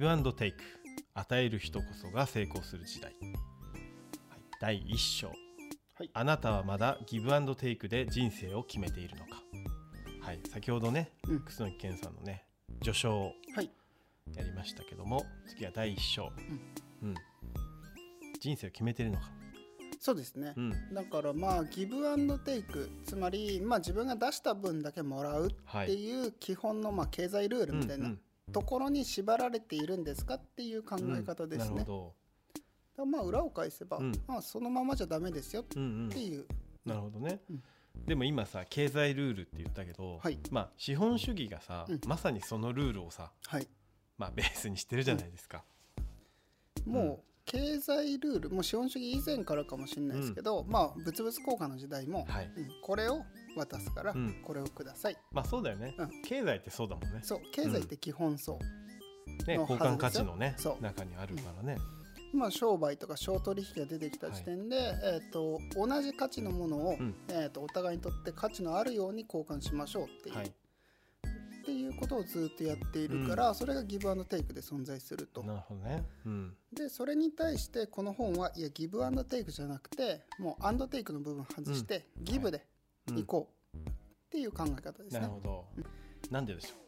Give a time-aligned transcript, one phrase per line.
[0.00, 0.58] ブアンドテイク
[1.12, 5.34] 与える人こそが成功する時代、はい、第1章、は
[6.04, 6.10] い。
[6.14, 9.42] あなたはまだギブアンドテイクで人生を決めているのか、
[10.22, 11.40] はい、先ほどね、うん。
[11.40, 12.46] 楠木健さんのね
[12.82, 13.70] 序章をはい。
[14.34, 16.32] やりましたけども次は第1章、
[17.02, 17.14] うん。
[18.40, 19.30] 人生を決めているのか、
[20.00, 20.54] そうですね。
[20.56, 20.94] う、ん。
[20.94, 28.20] だからまあギブアンドテイクつまりまあ自分が出した分だけもらうってはい、いう基本のまあ経済ルールみたいなうん
[28.52, 31.76] ところに縛られているんですかっていう考うんえ方ですね。
[31.76, 32.14] なるほ
[32.54, 32.64] だか
[32.98, 34.12] らまあ裏を返せば、うん。
[34.26, 35.84] まあそのままじゃダメですよっど、う。
[35.84, 36.08] んうん。
[36.08, 36.46] ていう、
[36.84, 37.62] なるほどね、うん。
[38.06, 40.38] でも今さ経済ルールって言ったけど、はい。
[40.50, 42.00] まあ資本主義がさ、うん。
[42.06, 43.66] まさにそのルールをさ、はい、
[44.18, 45.64] まあ、ベースにしてるじゃないですか、
[46.84, 52.52] もう経済ルールもう資本主義以前からかもしれないですけど、まあ物々交換の時代も、はい。
[52.54, 52.68] うん。
[52.82, 53.22] これを
[53.56, 54.42] 渡すからうん。
[54.42, 56.22] これをください、まあそうだよね、うん。
[56.22, 57.20] 経済ってそうだもんね。
[57.22, 57.40] そう。
[57.52, 60.82] 経済って基本そう、ねのはず交換価値のねそう。
[60.82, 61.76] 中にあるからね、
[62.32, 67.14] まあ、商売とか商取引が出てきた時点で、えー、と同じ価値のものを、うん。
[67.28, 70.46] えー、とお互いにとって価値のあるように交換しましょうっていう,、はい。
[70.46, 75.42] っていうことをずっとやっているから、それがギブアンドテイクで存在すると。
[75.42, 76.04] なるほどね。
[76.24, 76.56] うん。
[76.72, 82.64] でそれに対してこの本はいやギブアンドテイクじゃなくてもうアンドテイクの部分外して、ギブで
[83.08, 83.18] うん。
[83.18, 83.92] いこうっ
[84.30, 85.20] ていう考え方ですね。
[85.20, 85.64] なるほど、
[86.30, 86.80] なんででしょ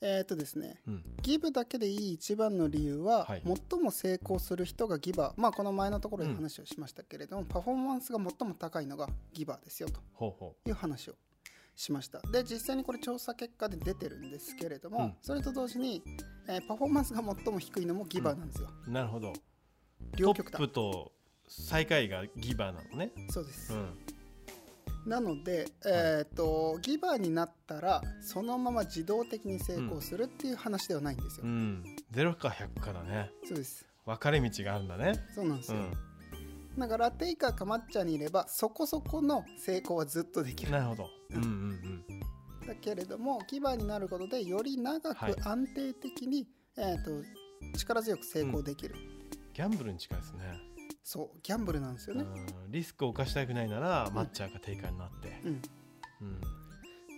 [0.00, 3.42] えっ、とですねう、うん、ギブだけでいい一番の理由は、はい。
[3.44, 5.40] 最も成功する人がギバー。
[5.40, 11.14] まあこの前のところで話をしましたけれども、パフォーマンスが最も高いのがギバーですよという話を
[11.74, 12.20] しました。
[12.32, 15.14] で実際にこれ調査結果で出てるんですけれども、うん。
[15.20, 16.02] それと同時に、
[16.48, 19.32] えーパフォーマンスが最も低いのもギバーなんですよ、うなるほど。
[20.16, 20.52] 両極端。
[20.52, 21.12] トップと
[21.48, 23.10] 最下位がギバーなのね。
[23.30, 24.17] そうです、うん
[25.08, 31.84] なので、えーとギバーになったらそのまま自動的に成功するっていう話ではないんですよ、うん。
[32.12, 33.30] 0か100かだね。
[33.44, 33.86] そうです。
[34.04, 35.14] 分かれ道があるんだね。
[35.34, 36.78] そうなんですよ、うん。
[36.78, 40.72] だからテイカーかマッチャーにいればそこそこの成功はずっとできる。
[40.72, 41.08] なるほど。
[41.34, 41.42] うん。
[41.42, 42.04] うん
[42.66, 45.34] だけれどもギバーになることでより長はい。
[45.34, 46.46] く安定的に、
[46.76, 47.10] えー、と
[47.78, 48.94] 力強く成功できる、
[49.54, 50.60] ギャンブルに近いですね
[51.08, 52.70] そうギャンブルなんですよね、うん。
[52.70, 55.40] リスクを冒したくないならマッチャーが定価になって。
[55.42, 55.62] うん。
[56.20, 56.40] うん。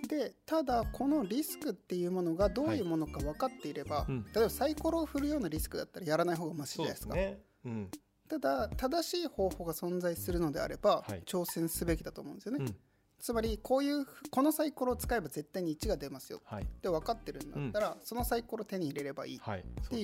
[0.06, 4.24] でただこのリスクっていうものがどういうものか分かっていれば、うん。
[4.32, 7.16] 例えばサイコロを振るようなリスクだったらやらない方がマシじゃないですか。
[7.16, 7.40] ね。
[7.64, 7.90] うん。
[8.28, 11.22] ただ正しい方法が存在するのであれば、はい。
[11.26, 12.76] 挑戦すべきだと思うんですよね、うん。
[13.18, 16.40] つまりこういうこのサイコロを使えば絶対に1が出ますよ。
[16.44, 16.62] はい。
[16.62, 19.64] って分かってるんだったら、そのサイコロを手に入れればいいはい。
[19.82, 19.98] そう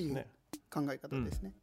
[0.69, 1.53] 考え方ですね。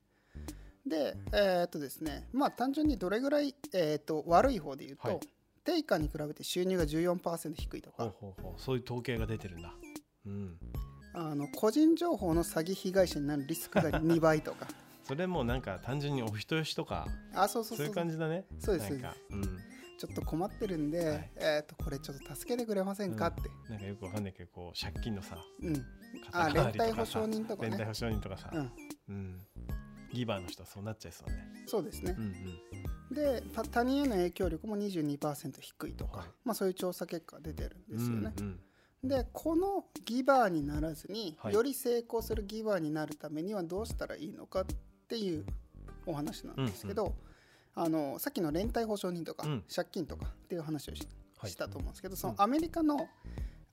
[0.86, 5.20] で、えーっとですね、まあ単純にどれぐらい、えーっと悪い方で言うと、はい。
[5.64, 9.74] 定価に比べて収入が14%低いとか、ほうほうそういう統計が出てるんだ。
[10.26, 10.58] うん。
[11.14, 14.66] あの個人情報の詐欺被害者になるリスクが 2倍とか、
[15.04, 17.06] それもなんか単純にお人よしとか。
[17.34, 17.86] あ、そうそうそう。
[17.86, 18.44] うそいう感じだね。
[18.58, 19.42] そうですなんかうん。
[19.96, 21.30] ちょっと困ってるんで、はい。
[21.36, 25.74] えーっとこれちょっと助けてくれませんかって、なんかよくわかんないけどこう借金のさうん、
[26.30, 27.68] 肩代わりとかさ連帯保証人とかね。
[27.70, 28.50] 連帯保証人とかさ。
[28.52, 28.72] うん、
[29.08, 29.40] うん
[30.14, 31.64] ギバーの人はそうなっちゃいそうね。
[31.66, 32.16] そうですね。
[32.18, 32.20] う。
[32.22, 32.34] ん
[33.14, 36.28] で、た他人への影響力も22%低いとか、はい。
[36.44, 38.32] まあそういう調査結果が出てるんうんですよね。
[38.38, 38.60] うん
[39.04, 41.52] でこのギバーにならずに、はい。
[41.52, 44.64] より成功するギバーになるためにはどうしたらいいのかっ
[45.08, 45.44] ていう
[46.06, 47.14] お話なんですけど、
[47.74, 49.64] あのさっきの連帯保証人とか、うん。
[49.74, 51.52] 借金とかっていう話をし,、はい。
[51.52, 53.08] たと思うんですけどそのアメリカの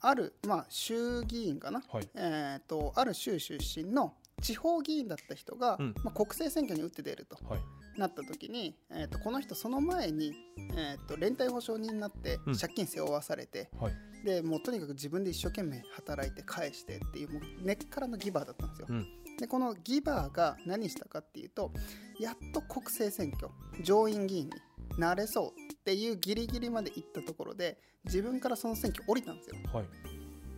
[0.02, 2.10] ある、まあ、衆議院かな、はい。
[2.16, 5.96] えー、とある州出身の地方議員だった人が、うん。
[6.04, 7.62] まあ、国政選挙に打って出るとはい。
[7.98, 10.34] なった時に、えー、とこの人その前に、
[10.76, 12.58] えー、と連帯保証人になってうん。
[12.58, 13.94] 借金背負わされて、はい。
[14.26, 18.88] でもうとにかく自分で一生懸命働いて返してっていうもう根っからのギバーだったんですよ。
[18.90, 19.08] うん。
[19.38, 21.72] でこのギバーが何したかっていうと
[22.20, 23.52] やっと国政選挙
[23.84, 24.52] 上院議員に
[25.00, 29.56] なれそうっていうギリギリまで行ったところで自分からその選挙降りたんですよ。
[29.74, 29.86] はい。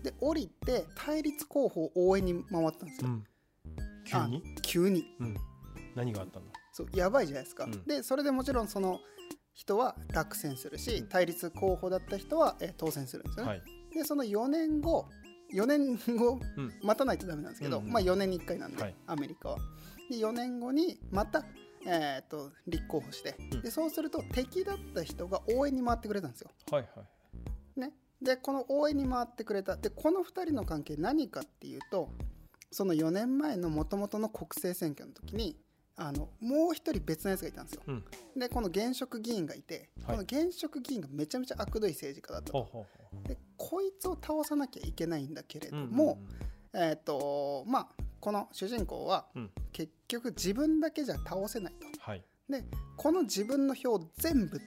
[0.04, 3.10] で降りて対立候補を応援に回ったんですよ。
[3.10, 3.24] うん
[4.04, 4.44] 急に？
[4.58, 5.06] あ急に。
[5.20, 5.38] うん。
[5.96, 7.66] 何があったんだそうやばいじゃないですか。
[7.66, 7.84] うん。
[7.86, 9.00] でそれでもちろんその
[9.54, 11.08] 人は落選するし、うん。
[11.08, 13.50] 対立候補だった人は、えー当選するんですよね。
[13.52, 13.62] はい。
[13.94, 15.06] でその4年後
[15.54, 16.74] 4年後うん。
[16.82, 18.96] 待たないとダメなんですけど、うんうんまあ、4年に1回なんで、はい。
[19.06, 19.58] アメリカは。
[20.10, 21.46] で4年後にまた、
[21.86, 23.62] えー、と立候補して、うん。
[23.62, 26.50] でそうすると敵だった人が応援に回ってくれたんですよ。
[26.72, 27.04] はいは
[27.78, 27.80] い。
[27.80, 27.92] ね、
[28.22, 29.78] でこの応援に回ってくれた。
[29.78, 32.10] でこの2人の関係何かっていうと
[32.74, 35.56] その4年前のもともとの国政選挙の時に
[35.96, 37.82] あのもう1人別のやつがいたんですよ。
[37.88, 38.04] うん。
[38.36, 40.18] でこの現職議員がいて、はい。
[40.18, 42.86] この現職議員がめちゃめちゃ悪どい政治家だったと。
[43.28, 46.18] でこいつを倒さなきゃいけないんだけれううんども、
[46.74, 47.88] えーとまあ、
[48.20, 49.52] この主人公はうん。
[49.72, 51.88] 結局自分だけじゃ倒せないと。
[52.00, 52.24] はい。
[52.50, 52.64] で
[52.98, 54.60] この自分の票を全部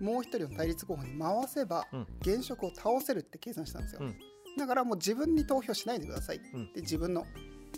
[0.00, 2.06] もう一人の対立候補に回せば、うん。
[2.20, 4.14] 現職を倒せるって計算したんですよ、うん
[4.58, 6.36] だからもう自分に投票しないでください。
[6.36, 6.70] って、うん。
[6.76, 7.24] 自分の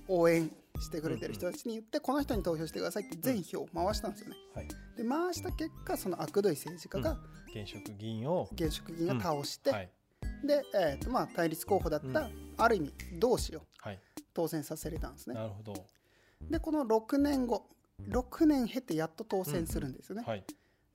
[0.09, 0.51] 応援
[0.81, 4.37] してくれてる人たちに言って、この人に投票してくださいって全票を回したんですよね。
[4.55, 4.69] はい。
[4.97, 7.19] で回した結果その悪どい政治家が
[7.55, 9.91] 現職議員を現職議員が倒して、はい。
[10.45, 12.55] で、えーとまあ、対立候補だった、うん。
[12.57, 13.99] ある意味同志をはい。
[14.33, 15.35] 当選させれたんですね。
[15.35, 15.75] なるほど。
[16.49, 17.67] でこの6年後
[18.09, 20.45] 6年経ってやっと当選するんですよね、はい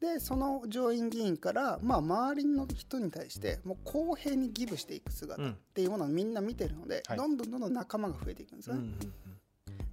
[0.02, 5.52] でその上院議員から、まあ、周りの人に対してもう公平にギブしていく姿うん。
[5.52, 7.18] っていうものをみんな見てるので、はい。
[7.18, 9.14] どんどんどんどん仲間が増えていくんですよね、うんうん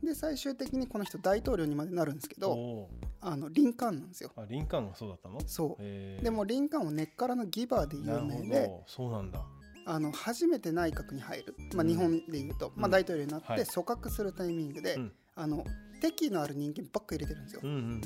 [0.02, 2.88] で最終的にこの人大統領にまでなるんですけど
[3.20, 4.32] あのリンカーンなんですよ。
[4.36, 5.38] ーあリンカーンがそうだったの？
[5.46, 6.22] そう。
[6.24, 8.82] でもリンカーンは根っからのギバーで有名でど。
[8.88, 9.44] そうなんだ。
[9.86, 11.88] あの初めて内閣に入る、まあ、うん。
[11.88, 13.64] 日本でいうと、まあ、うん大統領になってはい。
[13.64, 15.12] 組閣するタイミングで、うん。
[15.36, 15.64] あの
[16.00, 18.00] 敵のある人間ばっか入れてるんですよ、うんうんうん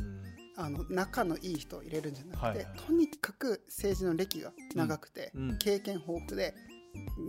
[0.57, 2.67] あの仲のいい人を入れるんじゃなくて、はいはい。
[2.87, 5.59] とにかく政治の歴が長くて、うん。
[5.59, 6.55] 経験豊富で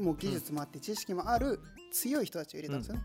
[0.02, 1.60] もう技術もあって知識もある
[1.92, 3.02] 強い人たちを入れたんですよね、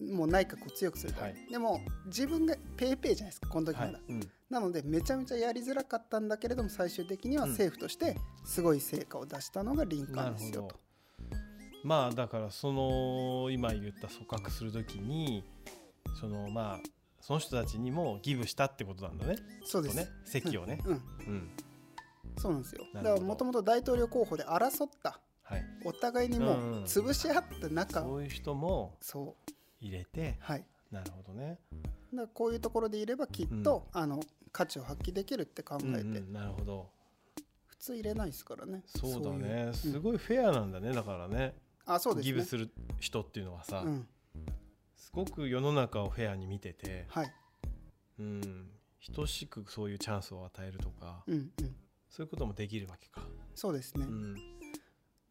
[0.00, 0.16] うん。
[0.16, 1.50] もう内閣を強くするために、はい。
[1.50, 4.02] でも自分がペーペーじゃないですかこの時まだ、はい。
[4.08, 4.20] うん。
[4.48, 7.50] なのでめちゃめちゃやりづらかったんだけれども最終的にはうん。
[7.50, 10.44] 政府としてすごい成果を出したのがリンカーなるほど。
[10.44, 10.84] ンですよと。
[11.84, 15.44] まあだからその今言った組閣するときに
[16.18, 16.78] そのまあ
[17.26, 19.36] その人たちにもギブしたってことなんだね。
[19.64, 20.78] そうです、ね席をね。
[20.84, 21.50] うん、うん。
[22.36, 22.84] そうなんですよ。
[22.92, 25.18] だからもともと大統領候補で争った。
[25.42, 25.64] はい。
[25.86, 29.52] お互いにもうんうんう潰し合った中、そういう人もそう。
[29.80, 30.66] 入れてはい。
[30.90, 31.58] なるほどね。
[31.72, 34.20] だからこういうところでいればきっと、あの
[34.52, 36.32] 価値を発揮できるって考えて、うんうん。
[36.34, 36.90] なるほど。
[37.68, 38.82] 普通入れないですからね。
[38.84, 39.70] そうだね。
[39.70, 41.54] いすごいフェアなんだねだからね。
[41.86, 42.32] あそうですね。
[42.32, 42.70] ギブする
[43.00, 43.82] 人っていうのはさ。
[43.86, 44.06] うん
[45.04, 47.32] すごく世の中をフェアに見ててはい。
[48.18, 48.70] うん
[49.14, 51.50] 等しくそういうチャンスを与えるとかうんうん。
[52.08, 53.20] そういうこともできるわけか。
[53.54, 54.53] そうですね、うん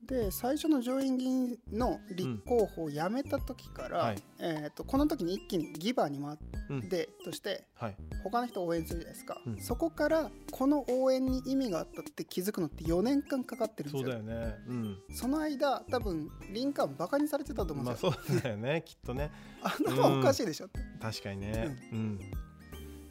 [0.06, 4.24] で最初の上院議員の立候補をやめた時から、はい。
[4.40, 6.38] えー、とこの時に一気にギバーに回
[6.70, 6.80] うん。
[6.80, 7.96] ってとしてはい。
[8.24, 9.58] 他の人を応援するじゃないですか、うん。
[9.62, 14.12] そこからこの応援に意味があったって気づくのって4年間かかってるんですよ。
[14.12, 14.56] そうだよね。
[14.68, 14.98] うん。
[15.12, 18.84] その間多分リンカーンバカにされてたと思うんまあですよ、そうだよね。
[18.86, 19.32] きっとね。
[19.62, 19.84] あん。
[19.86, 21.78] なのはおかしいでしょって、確かにね。
[21.92, 22.20] うん。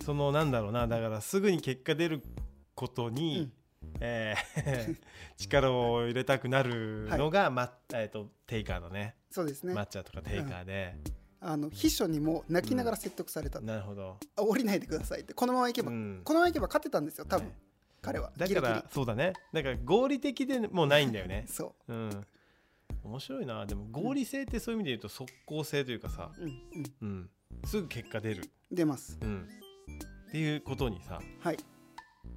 [0.05, 0.87] そのなんだろうな。
[0.87, 2.23] だからすぐに結果出る
[2.75, 3.51] ことに、
[4.05, 4.97] えー
[5.39, 9.17] 力を入れたくなるのが、まえー、とテイカーのね。
[9.31, 9.75] そうですね。
[9.75, 10.97] 抹茶とかテイカーで、
[11.41, 15.35] あの秘書にも泣きながら説得された、なるほど、あ降りないでくださいって。
[15.35, 16.21] このままいけば、うん。
[16.23, 17.55] このままいけば勝てたんですよ多分、はい
[18.03, 18.33] 彼は。
[18.37, 19.33] だからそうだね。
[19.53, 21.45] だから合理的でもうないんだよね。
[21.49, 21.93] そう。
[21.93, 22.27] ん。
[23.05, 23.65] 面白いな。
[23.65, 26.49] でも合理性ってそういう意味で言うと即効性というかさ、う、うん
[27.01, 27.31] うん、うん、
[27.65, 29.19] すぐ結果出る、出ます。
[29.23, 29.49] うん、
[30.29, 31.57] っていうことにさはい、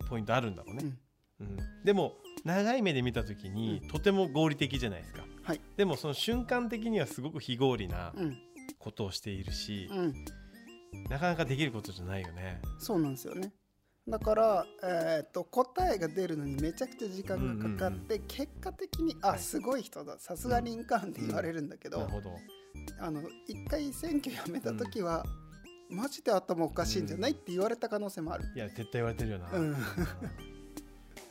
[0.08, 0.98] ポイントあるんだろうね、
[1.40, 1.48] うん。
[1.48, 5.24] うん、でも長い目で見た時に、とても合理的じゃないですか。
[5.44, 5.62] はい。
[5.78, 8.38] でもその瞬間的にはすごく非合理なうん。
[8.80, 10.14] ことをしているし、うん。
[11.10, 12.62] なかなかできることじゃないよね。
[12.80, 13.52] そうなんですよね。
[14.08, 19.40] だから、えー、と答えが出るのにめちゃくちゃ時間がかかって、結果的にあ、はい。
[19.40, 20.20] すごい人だ。
[20.20, 22.30] さすがリンカーンって言われるんだけど、なるほど。
[23.00, 25.26] あの一回選挙辞めた時は、
[25.90, 29.70] マジで頭おかしいんじゃない、って言われた可能性もある、いや絶対言われてるよな、うん。
[29.70, 29.76] うん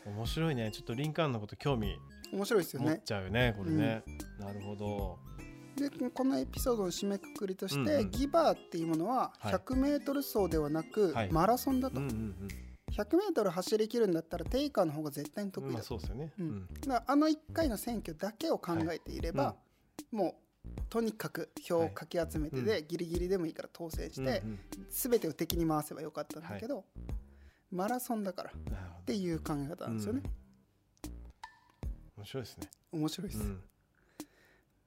[0.07, 0.71] 面白いね。
[0.73, 1.99] ちょっとリンカーンのこと興味
[2.33, 4.03] 面白いですよ持っねちゃうよねこれね、
[4.39, 5.19] なるほど。
[5.77, 9.55] でこのエピソードの締めくくりとして、うんうんギバーっていうものははい。
[9.55, 11.33] 100m 走ではなく、はい。
[11.33, 12.49] マラソンだと、うんうん
[12.93, 16.69] 100m 走りきるんだったらテイカーの方が絶対にうんまあ得意だと、そうですよね、ううん。
[17.07, 19.57] あの1回の選挙だけを考えていれば、は
[20.13, 22.85] もうとにかく票をかき集めてで、はい。
[22.85, 24.59] ギリギリでもいいから当選して、うんうん。
[24.91, 26.85] 全てを敵に回せばよかったんだけど、
[27.75, 30.23] マラソンだからっていう考え方なんですよね、
[32.17, 33.61] 面白いですね、面白いです、うん。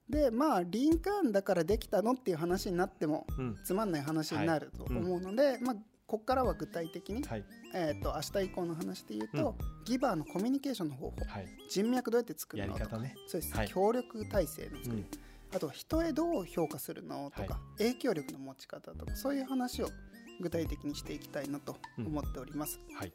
[0.08, 3.58] でまあリンカーンだからできたのっていう話になってもうん。
[3.62, 5.76] つまんない話になると思うので、まあ
[6.06, 7.44] ここからは具体的に、はい。
[7.74, 9.54] えー、と明日以降の話で言うと、
[9.84, 11.46] ギバーのコミュニケーションの方法はい。
[11.68, 13.14] 人脈どうやって作るやのとか、ね。
[13.26, 13.68] そうです、はい。
[13.68, 15.06] 協力体制の作り、うん。
[15.54, 19.90] あとは人へどう評価するのとか、は影響力の持ち方とかそういう話を
[20.40, 22.78] 具体的にしていきたいなと思っております。
[22.94, 23.12] はい